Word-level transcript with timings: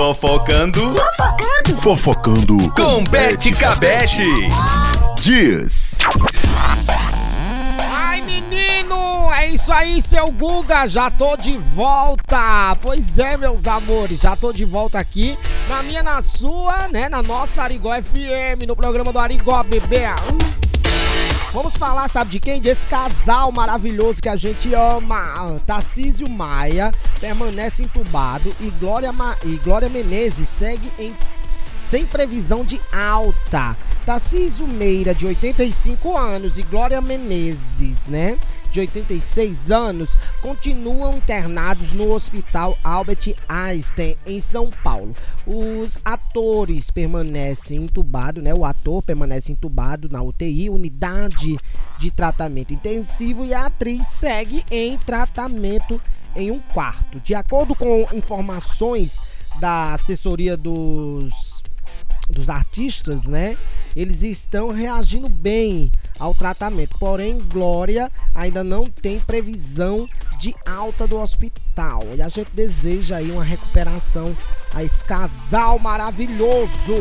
Fofocando 0.00 0.94
Fofocando 1.78 2.56
com 2.72 3.04
Bete 3.04 3.50
Cabete. 3.50 4.24
Dias. 5.20 5.98
Ai, 7.78 8.22
menino! 8.22 9.30
É 9.30 9.48
isso 9.48 9.70
aí, 9.70 10.00
seu 10.00 10.30
Guga! 10.30 10.86
Já 10.86 11.10
tô 11.10 11.36
de 11.36 11.54
volta! 11.58 12.74
Pois 12.80 13.18
é, 13.18 13.36
meus 13.36 13.66
amores, 13.66 14.20
já 14.20 14.34
tô 14.34 14.54
de 14.54 14.64
volta 14.64 14.98
aqui 14.98 15.36
na 15.68 15.82
minha, 15.82 16.02
na 16.02 16.22
sua, 16.22 16.88
né? 16.88 17.10
Na 17.10 17.22
nossa 17.22 17.62
Arigó 17.62 17.90
FM, 17.92 18.66
no 18.66 18.74
programa 18.74 19.12
do 19.12 19.18
Arigó 19.18 19.62
Bebê. 19.62 20.06
Hum. 20.32 20.39
Vamos 21.52 21.76
falar, 21.76 22.06
sabe 22.06 22.30
de 22.30 22.38
quem? 22.38 22.60
Desse 22.60 22.86
casal 22.86 23.50
maravilhoso 23.50 24.22
que 24.22 24.28
a 24.28 24.36
gente 24.36 24.72
ama. 24.72 25.60
Tarcísio 25.66 26.28
Maia 26.28 26.92
permanece 27.18 27.82
entubado 27.82 28.54
e 28.60 28.70
Glória, 28.78 29.12
Ma... 29.12 29.36
e 29.44 29.56
Glória 29.56 29.88
Menezes 29.88 30.48
segue 30.48 30.92
em 30.96 31.12
sem 31.80 32.06
previsão 32.06 32.64
de 32.64 32.80
alta. 32.92 33.76
Tarcísio 34.06 34.66
Meira, 34.66 35.12
de 35.12 35.26
85 35.26 36.16
anos, 36.16 36.56
e 36.56 36.62
Glória 36.62 37.00
Menezes, 37.00 38.06
né? 38.06 38.38
De 38.72 38.78
86 38.78 39.72
anos, 39.72 40.10
continuam 40.40 41.16
internados 41.16 41.92
no 41.92 42.12
Hospital 42.12 42.78
Albert 42.84 43.34
Einstein, 43.48 44.16
em 44.24 44.38
São 44.38 44.70
Paulo. 44.84 45.14
Os 45.44 45.98
atores 46.04 46.88
permanecem 46.88 47.78
entubados, 47.78 48.42
né? 48.42 48.54
O 48.54 48.64
ator 48.64 49.02
permanece 49.02 49.50
entubado 49.50 50.08
na 50.08 50.22
UTI, 50.22 50.70
unidade 50.70 51.58
de 51.98 52.10
tratamento 52.12 52.72
intensivo, 52.72 53.44
e 53.44 53.52
a 53.52 53.66
atriz 53.66 54.06
segue 54.06 54.64
em 54.70 54.96
tratamento 54.98 56.00
em 56.36 56.52
um 56.52 56.60
quarto. 56.60 57.18
De 57.20 57.34
acordo 57.34 57.74
com 57.74 58.06
informações 58.12 59.20
da 59.58 59.94
assessoria 59.94 60.56
dos 60.56 61.60
dos 62.30 62.48
artistas, 62.48 63.26
né? 63.26 63.56
Eles 63.94 64.22
estão 64.22 64.70
reagindo 64.70 65.28
bem 65.28 65.90
ao 66.18 66.34
tratamento. 66.34 66.96
Porém, 66.98 67.38
Glória 67.38 68.10
ainda 68.34 68.62
não 68.62 68.86
tem 68.86 69.18
previsão 69.20 70.06
de 70.38 70.54
alta 70.66 71.06
do 71.06 71.18
hospital. 71.18 72.04
E 72.16 72.22
a 72.22 72.28
gente 72.28 72.50
deseja 72.52 73.16
aí 73.16 73.30
uma 73.30 73.44
recuperação 73.44 74.36
a 74.74 74.84
esse 74.84 75.04
casal 75.04 75.78
maravilhoso. 75.78 76.94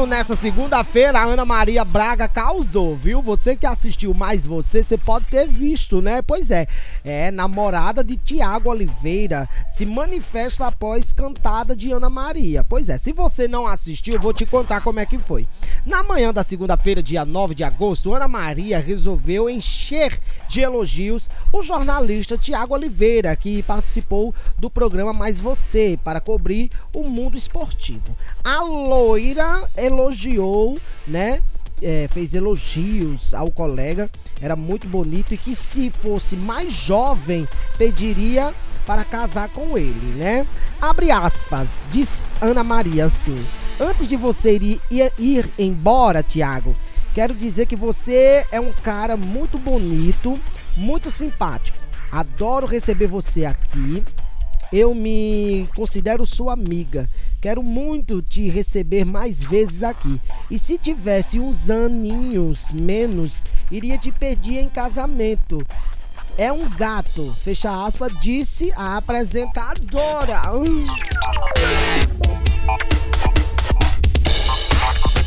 Menino, 0.00 0.06
nessa 0.06 0.34
segunda-feira 0.34 1.18
a 1.18 1.24
Ana 1.24 1.44
Maria 1.44 1.84
Braga 1.84 2.26
causou, 2.26 2.96
viu? 2.96 3.20
Você 3.20 3.54
que 3.54 3.66
assistiu 3.66 4.14
mais 4.14 4.46
você, 4.46 4.82
você 4.82 4.96
pode 4.96 5.26
ter 5.26 5.46
visto, 5.46 6.00
né? 6.00 6.22
Pois 6.22 6.50
é, 6.50 6.66
é 7.04 7.30
namorada 7.30 8.02
de 8.02 8.16
Tiago 8.16 8.70
Oliveira 8.70 9.48
se 9.68 9.84
manifesta 9.84 10.66
após 10.66 11.12
cantada 11.12 11.76
de 11.76 11.90
Ana 11.90 12.08
Maria. 12.08 12.64
Pois 12.64 12.88
é, 12.88 12.96
se 12.96 13.12
você 13.12 13.46
não 13.46 13.66
assistiu, 13.66 14.14
eu 14.14 14.20
vou 14.20 14.32
te 14.32 14.46
contar 14.46 14.80
como 14.80 15.00
é 15.00 15.06
que 15.06 15.18
foi. 15.18 15.46
Na 15.84 16.02
manhã 16.02 16.32
da 16.32 16.42
segunda-feira, 16.42 17.02
dia 17.02 17.24
9 17.24 17.54
de 17.54 17.64
agosto, 17.64 18.14
Ana 18.14 18.28
Maria 18.28 18.80
resolveu 18.80 19.50
encher 19.50 20.18
de 20.48 20.60
elogios 20.60 21.28
o 21.52 21.62
jornalista 21.62 22.38
Tiago 22.38 22.74
Oliveira, 22.74 23.34
que 23.36 23.62
participou 23.62 24.34
do 24.58 24.70
programa 24.70 25.12
Mais 25.12 25.38
Você 25.40 25.98
para 26.02 26.20
cobrir 26.20 26.70
o 26.94 27.02
mundo 27.02 27.36
esportivo. 27.36 28.16
A 28.42 28.62
loira 28.62 29.68
elogiou, 29.90 30.78
né? 31.06 31.40
É, 31.82 32.08
fez 32.12 32.34
elogios 32.34 33.32
ao 33.32 33.50
colega, 33.50 34.10
era 34.40 34.54
muito 34.54 34.86
bonito 34.86 35.32
e 35.32 35.38
que 35.38 35.56
se 35.56 35.88
fosse 35.88 36.36
mais 36.36 36.70
jovem 36.72 37.48
pediria 37.78 38.54
para 38.86 39.02
casar 39.02 39.48
com 39.48 39.78
ele, 39.78 40.14
né? 40.16 40.46
Abre 40.80 41.10
aspas, 41.10 41.86
diz 41.90 42.26
Ana 42.40 42.62
Maria 42.62 43.06
assim: 43.06 43.42
Antes 43.78 44.06
de 44.06 44.16
você 44.16 44.56
ir, 44.56 44.80
ir, 44.90 45.12
ir 45.18 45.50
embora, 45.58 46.22
Tiago, 46.22 46.76
quero 47.14 47.34
dizer 47.34 47.66
que 47.66 47.76
você 47.76 48.44
é 48.52 48.60
um 48.60 48.72
cara 48.72 49.16
muito 49.16 49.58
bonito, 49.58 50.38
muito 50.76 51.10
simpático. 51.10 51.78
Adoro 52.12 52.66
receber 52.66 53.06
você 53.06 53.44
aqui. 53.46 54.04
Eu 54.72 54.94
me 54.94 55.68
considero 55.74 56.24
sua 56.24 56.52
amiga. 56.52 57.08
Quero 57.40 57.62
muito 57.62 58.22
te 58.22 58.48
receber 58.48 59.04
mais 59.04 59.42
vezes 59.42 59.82
aqui. 59.82 60.20
E 60.50 60.58
se 60.58 60.78
tivesse 60.78 61.40
uns 61.40 61.68
aninhos 61.68 62.70
menos, 62.70 63.44
iria 63.70 63.98
te 63.98 64.12
pedir 64.12 64.58
em 64.58 64.68
casamento. 64.68 65.58
É 66.38 66.52
um 66.52 66.68
gato, 66.70 67.34
fecha 67.42 67.84
aspas, 67.84 68.12
disse 68.20 68.72
a 68.76 68.96
apresentadora. 68.96 70.42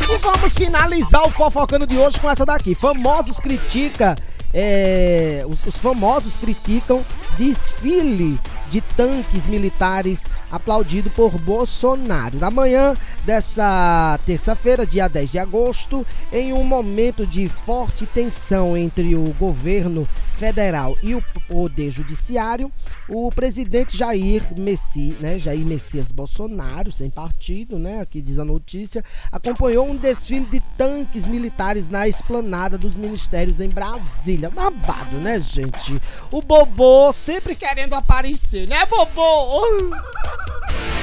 E 0.10 0.18
vamos 0.20 0.54
finalizar 0.56 1.28
o 1.28 1.32
fofocando 1.32 1.86
de 1.86 1.98
hoje 1.98 2.20
com 2.20 2.30
essa 2.30 2.46
daqui. 2.46 2.74
Famosos 2.74 3.40
critica 3.40 4.16
é, 4.54 5.44
os, 5.48 5.66
os, 5.66 5.78
famosos 5.78 6.38
criticam 6.38 7.04
desfile 7.38 8.40
de 8.74 8.82
tanques 8.82 9.46
militares 9.46 10.28
aplaudido 10.52 11.08
por 11.12 11.38
Bolsonaro. 11.38 12.40
Na 12.40 12.50
manhã 12.50 12.98
dessa 13.24 14.20
terça-feira, 14.26 14.84
dia 14.84 15.08
10 15.08 15.32
de 15.32 15.38
agosto, 15.38 16.04
em 16.32 16.54
um 16.54 16.64
momento 16.64 17.24
de 17.24 17.48
forte 17.48 18.08
tensão 18.08 18.76
entre 18.76 19.16
o 19.16 19.32
governo 19.38 20.08
federal 20.34 20.98
e 21.04 21.14
o 21.14 21.24
poder 21.48 21.92
judiciário, 21.92 22.72
o 23.08 23.30
presidente 23.32 23.96
Jair 23.96 24.44
Messi, 24.58 25.16
né, 25.20 25.38
Jair 25.38 25.66
Messias 25.66 26.12
Bolsonaro, 26.12 26.92
sem 26.92 27.10
partido, 27.10 27.78
né, 27.78 28.02
aqui 28.02 28.22
diz 28.22 28.40
a 28.40 28.46
notícia, 28.46 29.04
acompanhou 29.32 29.88
um 29.88 29.96
desfile 29.96 30.46
de 30.48 30.60
tanques 30.78 31.26
militares 31.26 31.90
na 31.90 32.08
esplanada 32.08 32.78
dos 32.78 32.96
ministérios 32.96 33.62
em 33.62 33.70
Brasília. 33.70 34.50
Babado, 34.50 35.16
né, 35.18 35.40
gente? 35.40 36.02
O 36.32 36.42
Bobô 36.42 37.14
sempre 37.14 37.56
querendo 37.56 37.94
aparecer, 37.94 38.63
né, 38.66 38.86
Bobô? 38.86 39.64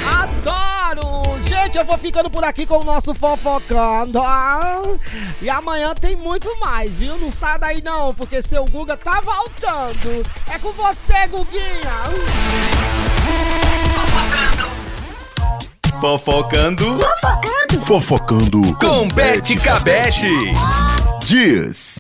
Adoro! 0.06 1.38
Gente, 1.46 1.78
eu 1.78 1.84
vou 1.84 1.98
ficando 1.98 2.30
por 2.30 2.44
aqui 2.44 2.66
com 2.66 2.78
o 2.78 2.84
nosso 2.84 3.14
fofocando. 3.14 4.20
E 5.40 5.50
amanhã 5.50 5.94
tem 5.94 6.16
muito 6.16 6.48
mais, 6.58 6.96
viu? 6.96 7.18
Não 7.18 7.30
sai 7.30 7.58
daí 7.58 7.82
não, 7.82 8.14
porque 8.14 8.40
seu 8.42 8.64
Guga 8.66 8.96
tá 8.96 9.20
voltando. 9.20 10.24
É 10.46 10.58
com 10.58 10.72
você, 10.72 11.26
Guguinha. 11.28 11.92
Fofocando 16.00 16.98
Fofocando 17.84 18.74
com 18.78 19.08
Bete 19.08 19.54
Cabete. 19.56 20.28
Dias. 21.24 21.88